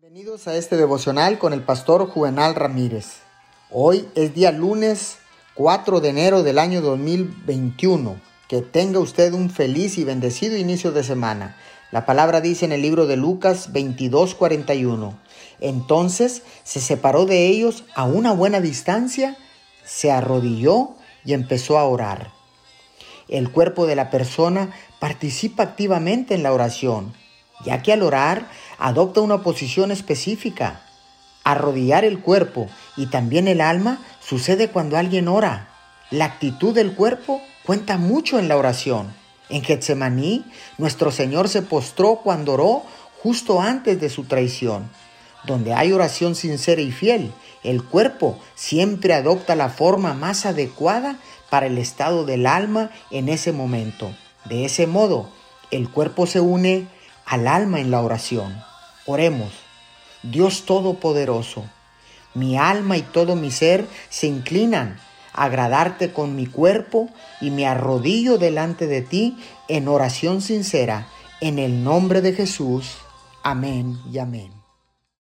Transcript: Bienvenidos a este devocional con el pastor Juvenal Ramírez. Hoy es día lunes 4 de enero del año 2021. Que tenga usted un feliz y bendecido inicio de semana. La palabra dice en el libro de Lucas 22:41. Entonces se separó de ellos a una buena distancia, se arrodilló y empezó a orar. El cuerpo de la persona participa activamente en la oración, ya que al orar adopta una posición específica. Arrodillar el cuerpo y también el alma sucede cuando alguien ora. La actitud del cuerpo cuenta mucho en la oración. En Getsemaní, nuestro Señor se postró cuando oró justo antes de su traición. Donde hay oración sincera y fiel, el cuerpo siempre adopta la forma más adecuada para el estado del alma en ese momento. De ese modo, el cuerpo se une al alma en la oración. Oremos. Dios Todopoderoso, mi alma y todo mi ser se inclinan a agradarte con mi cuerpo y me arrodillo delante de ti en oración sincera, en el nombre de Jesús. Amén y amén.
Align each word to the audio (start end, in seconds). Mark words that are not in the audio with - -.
Bienvenidos 0.00 0.46
a 0.46 0.54
este 0.54 0.76
devocional 0.76 1.40
con 1.40 1.52
el 1.52 1.64
pastor 1.64 2.08
Juvenal 2.08 2.54
Ramírez. 2.54 3.16
Hoy 3.68 4.08
es 4.14 4.32
día 4.32 4.52
lunes 4.52 5.18
4 5.54 5.98
de 5.98 6.08
enero 6.08 6.44
del 6.44 6.60
año 6.60 6.80
2021. 6.82 8.20
Que 8.48 8.62
tenga 8.62 9.00
usted 9.00 9.32
un 9.32 9.50
feliz 9.50 9.98
y 9.98 10.04
bendecido 10.04 10.56
inicio 10.56 10.92
de 10.92 11.02
semana. 11.02 11.56
La 11.90 12.06
palabra 12.06 12.40
dice 12.40 12.64
en 12.64 12.70
el 12.70 12.80
libro 12.80 13.08
de 13.08 13.16
Lucas 13.16 13.72
22:41. 13.72 15.18
Entonces 15.58 16.42
se 16.62 16.78
separó 16.80 17.26
de 17.26 17.48
ellos 17.48 17.82
a 17.96 18.04
una 18.04 18.32
buena 18.32 18.60
distancia, 18.60 19.36
se 19.84 20.12
arrodilló 20.12 20.90
y 21.24 21.32
empezó 21.32 21.76
a 21.76 21.84
orar. 21.84 22.30
El 23.26 23.50
cuerpo 23.50 23.84
de 23.88 23.96
la 23.96 24.10
persona 24.10 24.70
participa 25.00 25.64
activamente 25.64 26.34
en 26.34 26.44
la 26.44 26.52
oración, 26.52 27.14
ya 27.64 27.82
que 27.82 27.92
al 27.92 28.02
orar 28.02 28.48
adopta 28.78 29.20
una 29.20 29.42
posición 29.42 29.90
específica. 29.90 30.80
Arrodillar 31.44 32.04
el 32.04 32.20
cuerpo 32.20 32.68
y 32.96 33.06
también 33.06 33.48
el 33.48 33.60
alma 33.60 33.98
sucede 34.20 34.68
cuando 34.68 34.96
alguien 34.96 35.28
ora. 35.28 35.68
La 36.10 36.26
actitud 36.26 36.74
del 36.74 36.94
cuerpo 36.94 37.40
cuenta 37.64 37.98
mucho 37.98 38.38
en 38.38 38.48
la 38.48 38.56
oración. 38.56 39.12
En 39.48 39.62
Getsemaní, 39.62 40.44
nuestro 40.76 41.10
Señor 41.10 41.48
se 41.48 41.62
postró 41.62 42.16
cuando 42.16 42.54
oró 42.54 42.82
justo 43.22 43.60
antes 43.60 44.00
de 44.00 44.10
su 44.10 44.24
traición. 44.24 44.90
Donde 45.44 45.72
hay 45.72 45.92
oración 45.92 46.34
sincera 46.34 46.80
y 46.80 46.92
fiel, 46.92 47.32
el 47.64 47.82
cuerpo 47.82 48.38
siempre 48.54 49.14
adopta 49.14 49.54
la 49.54 49.70
forma 49.70 50.14
más 50.14 50.46
adecuada 50.46 51.18
para 51.50 51.66
el 51.66 51.78
estado 51.78 52.24
del 52.24 52.46
alma 52.46 52.90
en 53.10 53.28
ese 53.28 53.52
momento. 53.52 54.14
De 54.44 54.64
ese 54.64 54.86
modo, 54.86 55.30
el 55.70 55.90
cuerpo 55.90 56.26
se 56.26 56.40
une 56.40 56.88
al 57.24 57.46
alma 57.46 57.80
en 57.80 57.90
la 57.90 58.00
oración. 58.00 58.67
Oremos. 59.08 59.52
Dios 60.22 60.66
Todopoderoso, 60.66 61.64
mi 62.34 62.58
alma 62.58 62.98
y 62.98 63.02
todo 63.02 63.36
mi 63.36 63.50
ser 63.50 63.86
se 64.10 64.26
inclinan 64.26 65.00
a 65.32 65.44
agradarte 65.44 66.12
con 66.12 66.36
mi 66.36 66.46
cuerpo 66.46 67.08
y 67.40 67.50
me 67.50 67.66
arrodillo 67.66 68.36
delante 68.36 68.86
de 68.86 69.00
ti 69.00 69.38
en 69.66 69.88
oración 69.88 70.42
sincera, 70.42 71.08
en 71.40 71.58
el 71.58 71.82
nombre 71.82 72.20
de 72.20 72.34
Jesús. 72.34 72.98
Amén 73.42 73.98
y 74.12 74.18
amén. 74.18 74.57